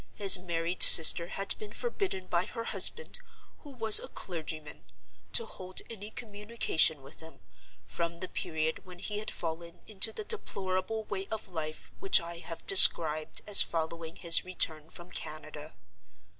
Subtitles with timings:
[0.15, 3.19] His married sister had been forbidden by her husband
[3.59, 4.83] (who was a clergyman)
[5.33, 7.39] to hold any communication with him,
[7.85, 12.37] from the period when he had fallen into the deplorable way of life which I
[12.39, 15.75] have described as following his return from Canada.